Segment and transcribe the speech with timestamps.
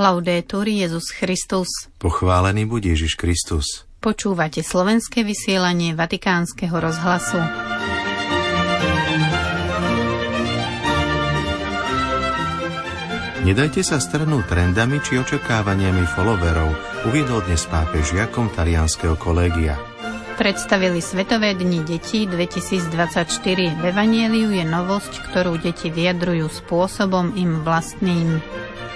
[0.00, 1.68] Laudetur Jezus Christus.
[2.00, 3.84] Pochválený buď Ježiš Kristus.
[4.00, 7.36] Počúvate slovenské vysielanie Vatikánskeho rozhlasu.
[13.44, 16.72] Nedajte sa strhnúť trendami či očakávaniami followerov,
[17.04, 19.76] uviedol dnes pápež Jakom talianského kolégia
[20.40, 23.76] predstavili Svetové dni detí 2024.
[23.76, 28.40] V Evanieliu je novosť, ktorú deti vyjadrujú spôsobom im vlastným.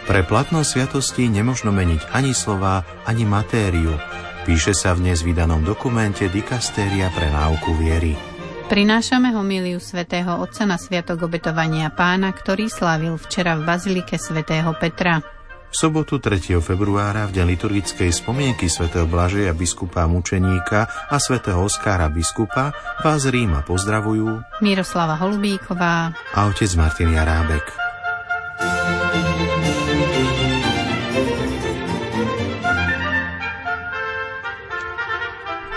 [0.04, 3.96] Pre platnosť sviatosti nemožno meniť ani slova, ani matériu.
[4.44, 8.12] Píše sa v dnes vydanom dokumente Dikastéria pre náuku viery.
[8.68, 15.24] Prinášame homíliu svätého Otca na Sviatok obetovania pána, ktorý slávil včera v Bazilike svätého Petra.
[15.72, 16.52] V sobotu 3.
[16.60, 23.64] februára v deň liturgickej spomienky svätého Blažeja biskupa Mučeníka a svätého Oskára biskupa vás Ríma
[23.64, 27.83] pozdravujú Miroslava Holubíková a otec Martin Jarábek.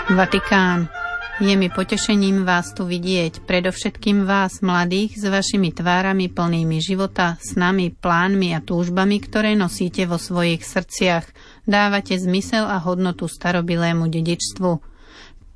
[0.08, 0.88] Vatikán.
[1.36, 7.92] Je mi potešením vás tu vidieť, predovšetkým vás, mladých, s vašimi tvárami plnými života, snami,
[7.92, 11.28] plánmi a túžbami, ktoré nosíte vo svojich srdciach.
[11.68, 14.80] Dávate zmysel a hodnotu starobilému dedičstvu.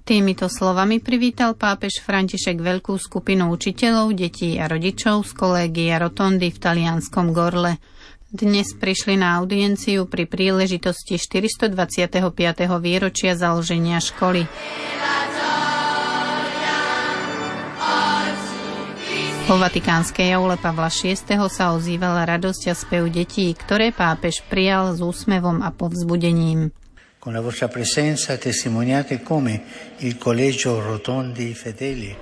[0.05, 6.59] Týmito slovami privítal pápež František veľkú skupinu učiteľov, detí a rodičov z kolégia Rotondy v
[6.61, 7.81] talianskom Gorle.
[8.33, 12.33] Dnes prišli na audienciu pri príležitosti 425.
[12.81, 14.49] výročia založenia školy.
[19.45, 21.13] Po vatikánskej aule Pavla VI.
[21.53, 26.73] sa ozývala radosť a spev detí, ktoré pápež prijal s úsmevom a povzbudením.
[27.23, 29.63] Con la vostra presenza testimoniate come
[29.99, 30.83] il collegio.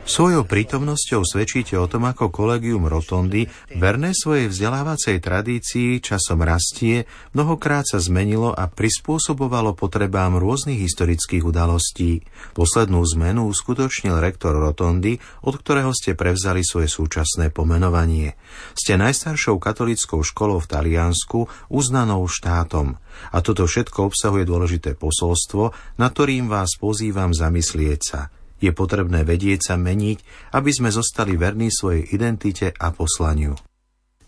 [0.05, 3.49] Svojou prítomnosťou svedčíte o tom, ako kolegium Rotondy,
[3.81, 12.21] verné svojej vzdelávacej tradícii, časom rastie, mnohokrát sa zmenilo a prispôsobovalo potrebám rôznych historických udalostí.
[12.53, 15.17] Poslednú zmenu uskutočnil rektor Rotondy,
[15.49, 18.37] od ktorého ste prevzali svoje súčasné pomenovanie.
[18.77, 23.01] Ste najstaršou katolickou školou v Taliansku, uznanou štátom.
[23.35, 28.21] A toto všetko obsahuje dôležité posolstvo, na ktorým vás pozývam zamyslieť sa.
[28.61, 33.57] Je potrebné vedieť sa meniť, aby sme zostali verní svojej identite a poslaniu.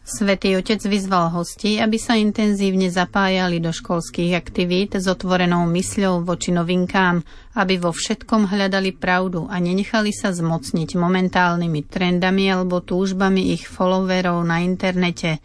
[0.03, 6.51] Svetý Otec vyzval hosti, aby sa intenzívne zapájali do školských aktivít s otvorenou mysľou voči
[6.51, 7.23] novinkám,
[7.55, 14.43] aby vo všetkom hľadali pravdu a nenechali sa zmocniť momentálnymi trendami alebo túžbami ich followerov
[14.43, 15.39] na internete.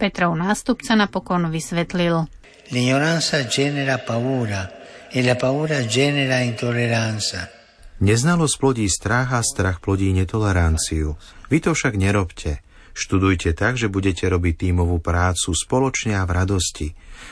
[0.00, 2.24] Petrov nástupca napokon vysvetlil.
[2.72, 4.80] L'ignoranza genera paura
[5.12, 7.52] e la paura genera intolleranza.
[8.00, 11.20] Neznalosť plodí strach a strach plodí netoleranciu.
[11.52, 12.64] Vy to však nerobte.
[12.96, 16.88] Študujte tak, že budete robiť tímovú prácu spoločne a v radosti.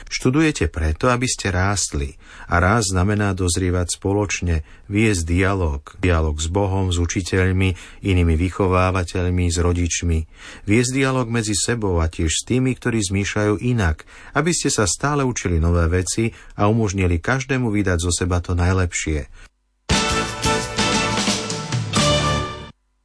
[0.07, 2.15] Študujete preto, aby ste rástli.
[2.47, 5.83] A rást znamená dozrievať spoločne, viesť dialog.
[5.99, 7.75] Dialog s Bohom, s učiteľmi,
[8.07, 10.19] inými vychovávateľmi, s rodičmi.
[10.63, 15.27] Viesť dialog medzi sebou a tiež s tými, ktorí zmýšľajú inak, aby ste sa stále
[15.27, 19.27] učili nové veci a umožnili každému vydať zo seba to najlepšie.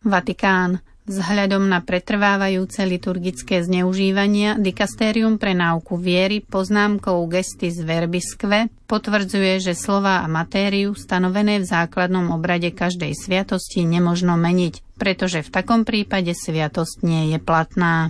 [0.05, 0.94] Vatikán.
[1.05, 10.25] Vzhľadom na pretrvávajúce liturgické zneužívania dikastérium pre náuku viery poznámkou gestis verbisque potvrdzuje, že slova
[10.25, 17.05] a matériu stanovené v základnom obrade každej sviatosti nemožno meniť, pretože v takom prípade sviatosť
[17.05, 18.09] nie je platná.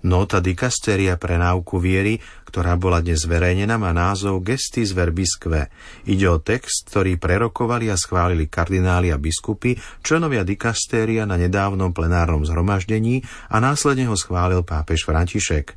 [0.00, 2.16] Nota dikasteria pre náuku viery,
[2.48, 5.68] ktorá bola dnes zverejnená, má názov Gestis Verbisque.
[6.08, 12.48] Ide o text, ktorý prerokovali a schválili kardináli a biskupy, členovia dikasteria na nedávnom plenárnom
[12.48, 13.20] zhromaždení
[13.52, 15.76] a následne ho schválil pápež František.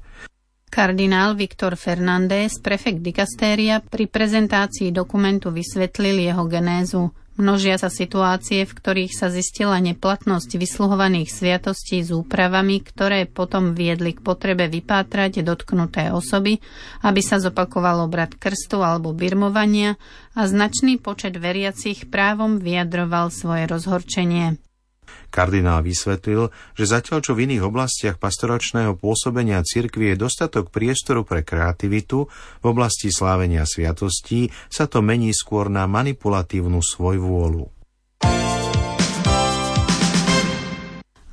[0.74, 7.14] Kardinál Viktor Fernández, prefekt dikastéria, pri prezentácii dokumentu vysvetlil jeho genézu.
[7.34, 14.14] Množia sa situácie, v ktorých sa zistila neplatnosť vysluhovaných sviatostí s úpravami, ktoré potom viedli
[14.14, 16.62] k potrebe vypátrať dotknuté osoby,
[17.02, 19.98] aby sa zopakovalo brad krstu alebo birmovania
[20.38, 24.62] a značný počet veriacich právom vyjadroval svoje rozhorčenie.
[25.34, 31.42] Kardinál vysvetlil, že zatiaľ čo v iných oblastiach pastoračného pôsobenia cirkvi je dostatok priestoru pre
[31.42, 32.30] kreativitu,
[32.62, 37.70] v oblasti slávenia sviatostí sa to mení skôr na manipulatívnu svojvôľu.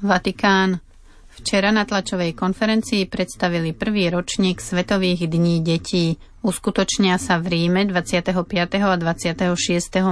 [0.00, 0.81] Vatikán.
[1.41, 6.21] Včera na tlačovej konferencii predstavili prvý ročník Svetových dní detí.
[6.44, 8.32] Uskutočnia sa v Ríme 25.
[8.77, 9.56] a 26.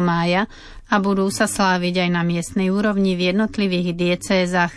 [0.00, 0.48] mája
[0.88, 4.72] a budú sa sláviť aj na miestnej úrovni v jednotlivých diecézach.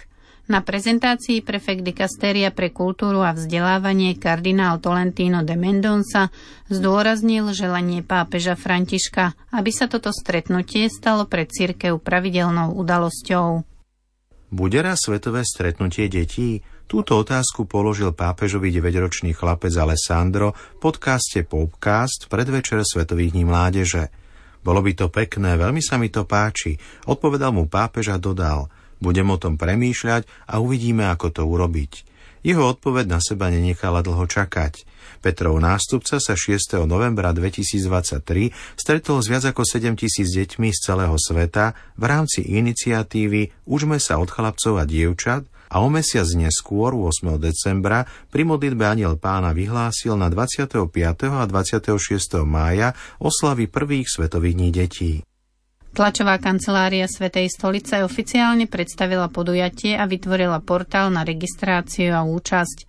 [0.52, 6.28] Na prezentácii prefekt dikasteria pre kultúru a vzdelávanie kardinál Tolentino de Mendonça
[6.68, 13.64] zdôraznil želanie pápeža Františka, aby sa toto stretnutie stalo pre církev pravidelnou udalosťou.
[14.52, 16.60] Bude raz svetové stretnutie detí?
[16.84, 24.12] Túto otázku položil pápežovi 9-ročný chlapec Alessandro v podcaste Popcast predvečer Svetových dní mládeže.
[24.62, 26.78] Bolo by to pekné, veľmi sa mi to páči,
[27.10, 28.66] odpovedal mu pápež a dodal–
[29.02, 31.92] budem o tom premýšľať a uvidíme, ako to urobiť.
[32.42, 34.90] Jeho odpoveď na seba nenechala dlho čakať.
[35.22, 36.82] Petrov nástupca sa 6.
[36.90, 43.70] novembra 2023 stretol s viac ako 7 tisíc deťmi z celého sveta v rámci iniciatívy
[43.70, 47.38] Užme sa od chlapcov a dievčat a o mesiac neskôr, 8.
[47.38, 48.04] decembra,
[48.34, 50.82] pri modlitbe Aniel pána vyhlásil na 25.
[51.32, 52.42] a 26.
[52.44, 55.14] mája oslavy prvých svetových dní detí.
[55.92, 62.88] Tlačová kancelária Svetej stolice oficiálne predstavila podujatie a vytvorila portál na registráciu a účasť.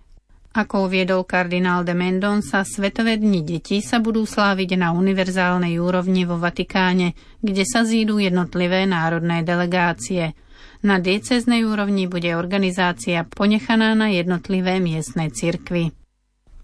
[0.53, 6.39] Ako uviedol kardinál de Mendonça, Svetové dni detí sa budú sláviť na univerzálnej úrovni vo
[6.39, 10.37] Vatikáne, kde sa zídu jednotlivé národné delegácie.
[10.85, 15.91] Na dieceznej úrovni bude organizácia ponechaná na jednotlivé miestne cirkvy.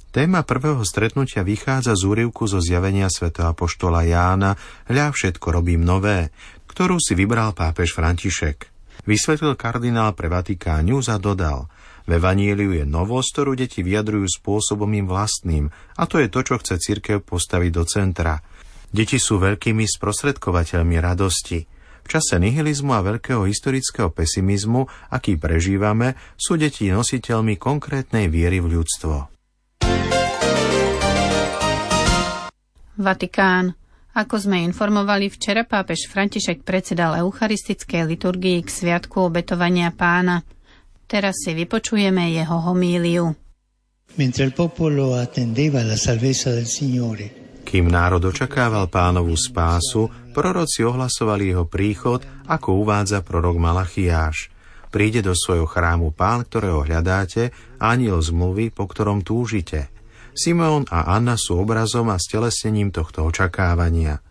[0.09, 4.57] Téma prvého stretnutia vychádza z úrivku zo zjavenia svätého apoštola Jána
[4.89, 6.33] Hľa všetko robím nové,
[6.65, 8.73] ktorú si vybral pápež František.
[9.05, 11.69] Vysvetlil kardinál pre Vatikán a dodal
[12.09, 16.57] V Evaníliu je novosť, ktorú deti vyjadrujú spôsobom im vlastným a to je to, čo
[16.57, 18.41] chce cirkev postaviť do centra.
[18.89, 21.69] Deti sú veľkými sprostredkovateľmi radosti.
[22.01, 28.73] V čase nihilizmu a veľkého historického pesimizmu, aký prežívame, sú deti nositeľmi konkrétnej viery v
[28.73, 29.38] ľudstvo.
[32.99, 33.71] Vatikán.
[34.11, 40.43] Ako sme informovali, včera pápež František predsedal eucharistickej liturgii k Sviatku obetovania pána.
[41.07, 43.31] Teraz si vypočujeme jeho homíliu.
[44.19, 51.55] Mentre il popolo attendeva la salvezza del Signore, kým národ očakával pánovú spásu, proroci ohlasovali
[51.55, 52.19] jeho príchod,
[52.51, 54.51] ako uvádza prorok Malachiáš.
[54.91, 59.87] Príde do svojho chrámu pán, ktorého hľadáte, aniel zmluvy, po ktorom túžite–
[60.33, 64.21] Simeon a Anna sú obrazom a stelesnením tohto očakávania.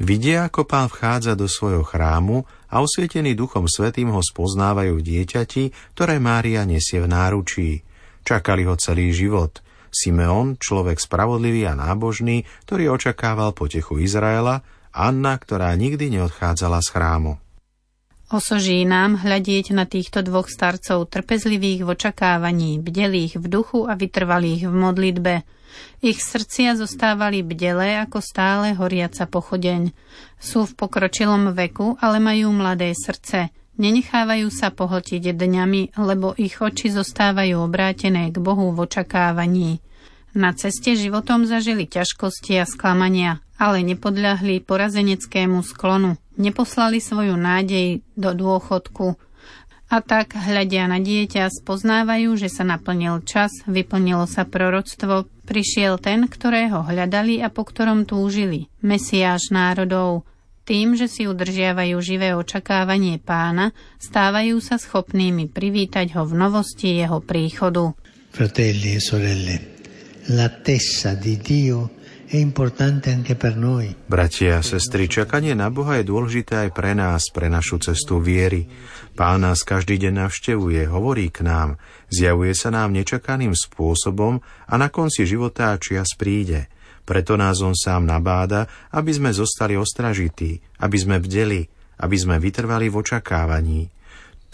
[0.00, 6.16] Vidia, ako pán vchádza do svojho chrámu a osvietený Duchom Svetým ho spoznávajú dieťati, ktoré
[6.16, 7.84] Mária nesie v náručí.
[8.24, 9.60] Čakali ho celý život.
[9.92, 14.64] Simeon, človek spravodlivý a nábožný, ktorý očakával potechu Izraela,
[14.94, 17.32] Anna, ktorá nikdy neodchádzala z chrámu.
[18.30, 24.70] Osoží nám hľadieť na týchto dvoch starcov trpezlivých v očakávaní, bdelých v duchu a vytrvalých
[24.70, 25.34] v modlitbe.
[25.98, 29.90] Ich srdcia zostávali bdelé ako stále horiaca pochodeň.
[30.38, 33.50] Sú v pokročilom veku, ale majú mladé srdce.
[33.82, 39.82] Nenechávajú sa pohltiť dňami, lebo ich oči zostávajú obrátené k Bohu v očakávaní.
[40.38, 48.32] Na ceste životom zažili ťažkosti a sklamania, ale nepodľahli porazeneckému sklonu, neposlali svoju nádej do
[48.32, 49.20] dôchodku.
[49.90, 56.30] A tak, hľadia na dieťa, spoznávajú, že sa naplnil čas, vyplnilo sa proroctvo, prišiel ten,
[56.30, 60.22] ktorého hľadali a po ktorom túžili, Mesiáš národov.
[60.62, 67.18] Tým, že si udržiavajú živé očakávanie pána, stávajú sa schopnými privítať ho v novosti jeho
[67.18, 67.90] príchodu.
[68.30, 69.56] Fratelli e sorelle,
[70.30, 71.99] l'attesa di Dio
[74.06, 78.70] Bratia a sestry, čakanie na Boha je dôležité aj pre nás, pre našu cestu viery.
[79.18, 84.38] Pán nás každý deň navštevuje, hovorí k nám, zjavuje sa nám nečakaným spôsobom
[84.70, 86.70] a na konci života čias príde.
[87.02, 91.66] Preto nás on sám nabáda, aby sme zostali ostražití, aby sme bdeli,
[91.98, 93.90] aby sme vytrvali v očakávaní.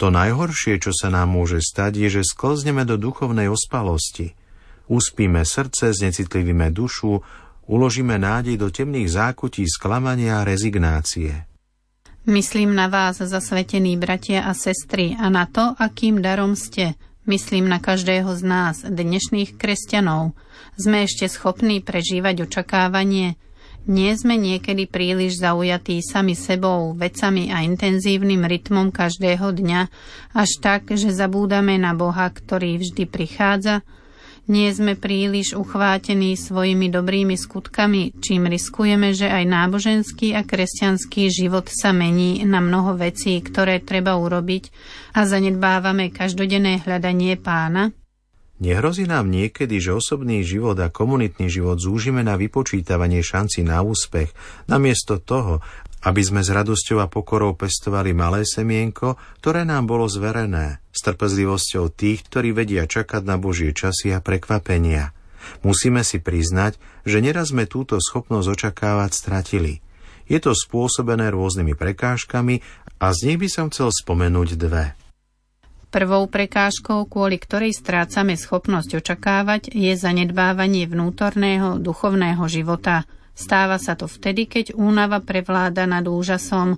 [0.01, 4.33] To najhoršie, čo sa nám môže stať, je, že sklzneme do duchovnej ospalosti–
[4.87, 7.19] Uspíme srdce, znecitlivíme dušu,
[7.67, 11.45] uložíme nádej do temných zákutí sklamania a rezignácie.
[12.27, 16.99] Myslím na vás, zasvetení bratia a sestry, a na to, akým darom ste.
[17.23, 20.35] Myslím na každého z nás, dnešných kresťanov.
[20.75, 23.39] Sme ešte schopní prežívať očakávanie.
[23.87, 29.81] Nie sme niekedy príliš zaujatí sami sebou, vecami a intenzívnym rytmom každého dňa,
[30.35, 33.87] až tak, že zabúdame na Boha, ktorý vždy prichádza
[34.47, 41.67] nie sme príliš uchvátení svojimi dobrými skutkami, čím riskujeme, že aj náboženský a kresťanský život
[41.67, 44.71] sa mení na mnoho vecí, ktoré treba urobiť
[45.19, 47.91] a zanedbávame každodenné hľadanie pána?
[48.57, 54.33] Nehrozí nám niekedy, že osobný život a komunitný život zúžime na vypočítavanie šanci na úspech,
[54.65, 55.61] namiesto toho,
[56.01, 61.93] aby sme s radosťou a pokorou pestovali malé semienko, ktoré nám bolo zverené, s trpezlivosťou
[61.93, 65.13] tých, ktorí vedia čakať na Božie časy a prekvapenia.
[65.61, 69.85] Musíme si priznať, že neraz sme túto schopnosť očakávať stratili.
[70.25, 72.59] Je to spôsobené rôznymi prekážkami
[72.97, 75.06] a z nich by som chcel spomenúť dve.
[75.87, 83.07] Prvou prekážkou, kvôli ktorej strácame schopnosť očakávať, je zanedbávanie vnútorného duchovného života.
[83.31, 86.75] Stáva sa to vtedy, keď únava prevláda nad úžasom,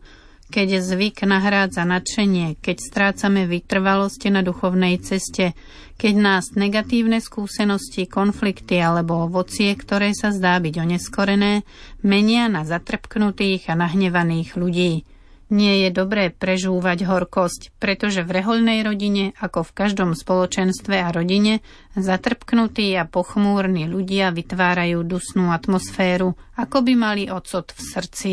[0.50, 5.58] keď zvyk nahrádza nadšenie, keď strácame vytrvalosť na duchovnej ceste,
[5.98, 11.66] keď nás negatívne skúsenosti, konflikty alebo ovocie, ktoré sa zdá byť oneskorené,
[12.06, 15.02] menia na zatrpknutých a nahnevaných ľudí.
[15.50, 21.66] Nie je dobré prežúvať horkosť, pretože v rehoľnej rodine, ako v každom spoločenstve a rodine,
[21.98, 28.32] zatrpknutí a pochmúrni ľudia vytvárajú dusnú atmosféru, ako by mali ocot v srdci.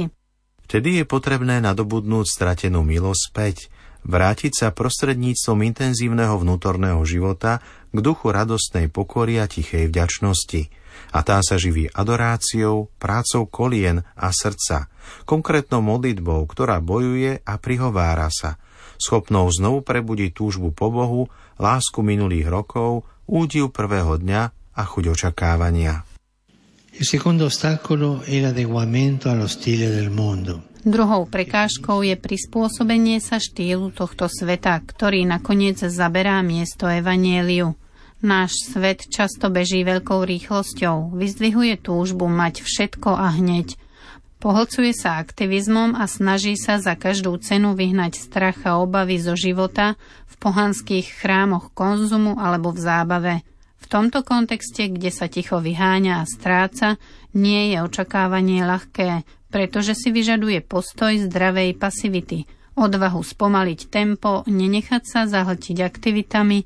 [0.69, 3.57] Vtedy je potrebné nadobudnúť stratenú milosť späť,
[4.05, 7.65] vrátiť sa prostredníctvom intenzívneho vnútorného života
[7.97, 10.69] k duchu radostnej pokory a tichej vďačnosti–
[11.13, 14.91] a tá sa živí adoráciou, prácou kolien a srdca,
[15.29, 18.57] konkrétnou modlitbou, ktorá bojuje a prihovára sa,
[18.97, 21.29] schopnou znovu prebudiť túžbu po Bohu,
[21.61, 24.43] lásku minulých rokov, údiv prvého dňa
[24.77, 26.05] a chuť očakávania.
[30.87, 37.75] Druhou prekážkou je prispôsobenie sa štýlu tohto sveta, ktorý nakoniec zaberá miesto evanieliu.
[38.25, 43.77] Náš svet často beží veľkou rýchlosťou, vyzdvihuje túžbu mať všetko a hneď.
[44.37, 49.97] Pohlcuje sa aktivizmom a snaží sa za každú cenu vyhnať strach a obavy zo života
[50.29, 53.35] v pohanských chrámoch konzumu alebo v zábave.
[53.81, 57.01] V tomto kontexte, kde sa ticho vyháňa a stráca,
[57.33, 62.45] nie je očakávanie ľahké, pretože si vyžaduje postoj zdravej pasivity,
[62.77, 66.61] odvahu spomaliť tempo, nenechať sa zahltiť aktivitami,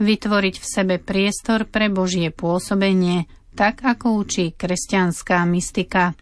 [0.00, 6.16] vytvoriť v sebe priestor pre Božie pôsobenie, tak ako učí kresťanská mystika.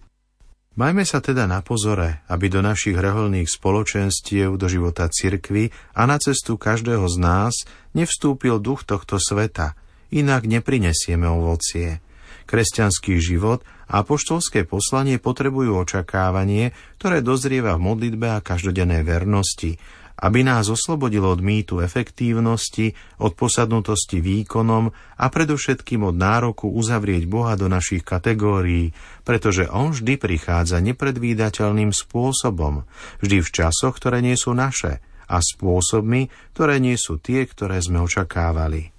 [0.79, 6.23] Majme sa teda na pozore, aby do našich reholných spoločenstiev, do života cirkvy a na
[6.23, 7.55] cestu každého z nás
[7.99, 9.75] nevstúpil duch tohto sveta,
[10.15, 11.99] inak neprinesieme ovocie.
[12.47, 16.71] Kresťanský život a poštolské poslanie potrebujú očakávanie,
[17.03, 19.83] ktoré dozrieva v modlitbe a každodennej vernosti,
[20.19, 22.91] aby nás oslobodilo od mýtu efektívnosti,
[23.23, 28.91] od posadnutosti výkonom a predovšetkým od nároku uzavrieť Boha do našich kategórií,
[29.23, 32.83] pretože On vždy prichádza nepredvídateľným spôsobom,
[33.23, 34.99] vždy v časoch, ktoré nie sú naše
[35.29, 38.91] a spôsobmi, ktoré nie sú tie, ktoré sme očakávali.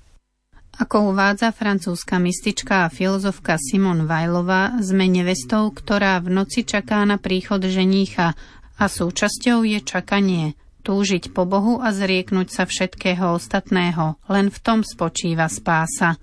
[0.79, 7.19] Ako uvádza francúzska mystička a filozofka Simon Vajlová, sme nevestou, ktorá v noci čaká na
[7.19, 8.31] príchod ženícha
[8.79, 10.45] a súčasťou je čakanie–
[10.89, 14.17] túžiť po Bohu a zrieknúť sa všetkého ostatného.
[14.25, 16.17] Len v tom spočíva spása.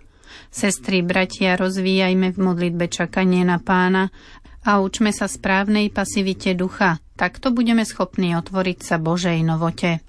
[0.50, 4.10] Sestry, bratia, rozvíjajme v modlitbe čakanie na pána
[4.66, 6.98] a učme sa správnej pasivite ducha.
[7.14, 10.02] Takto budeme schopní otvoriť sa Božej novote.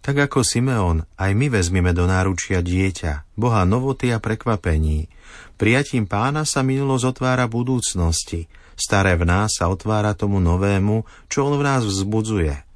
[0.00, 5.12] Tak ako Simeon, aj my vezmeme do náručia dieťa, Boha novoty a prekvapení.
[5.60, 8.48] Prijatím pána sa minulosť otvára budúcnosti,
[8.80, 12.64] staré v nás sa otvára tomu novému, čo on v nás vzbudzuje–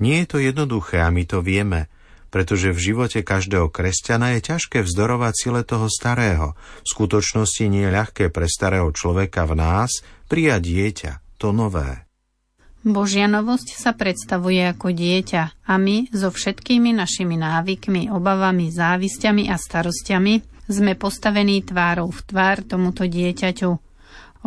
[0.00, 1.92] nie je to jednoduché a my to vieme,
[2.32, 6.54] pretože v živote každého kresťana je ťažké vzdorovať sile toho starého.
[6.86, 9.90] V skutočnosti nie je ľahké pre starého človeka v nás
[10.30, 12.06] prijať dieťa, to nové.
[12.80, 19.60] Božia novosť sa predstavuje ako dieťa a my so všetkými našimi návykmi, obavami, závisťami a
[19.60, 23.70] starostiami sme postavení tvárou v tvár tomuto dieťaťu.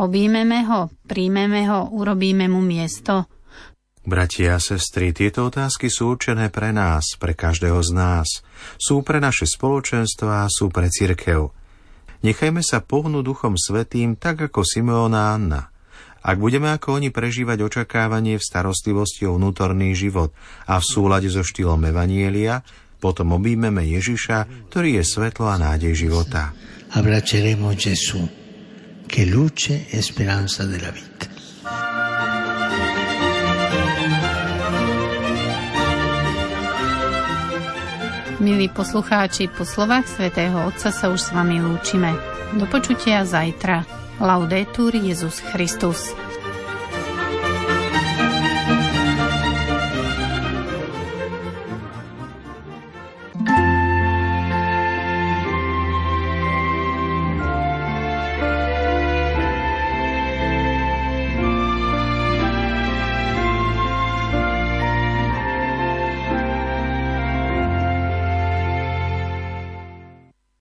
[0.02, 3.30] Obímeme ho, príjmeme ho, urobíme mu miesto–
[4.04, 8.28] Bratia a sestry, tieto otázky sú určené pre nás, pre každého z nás.
[8.76, 11.56] Sú pre naše spoločenstva, sú pre cirkev.
[12.20, 15.62] Nechajme sa pohnúť Duchom Svetým tak ako Simeona a Anna.
[16.24, 20.36] Ak budeme ako oni prežívať očakávanie v starostlivosti o vnútorný život
[20.68, 22.64] a v súlade so štýlom Evanielia,
[23.00, 26.56] potom objímeme Ježiša, ktorý je svetlo a nádej života.
[26.96, 28.24] Abbracceremo Gesù,
[29.08, 31.33] che luce e speranza della vita.
[38.44, 42.12] Milí poslucháči, po slovách svätého Otca sa už s vami lúčime.
[42.60, 43.88] Do počutia zajtra.
[44.20, 46.12] Laudetur Jezus Christus.